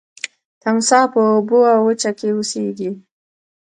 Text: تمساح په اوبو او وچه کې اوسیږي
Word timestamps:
تمساح 0.61 1.05
په 1.13 1.19
اوبو 1.33 1.59
او 1.73 1.79
وچه 1.87 2.11
کې 2.17 2.27
اوسیږي 2.31 2.89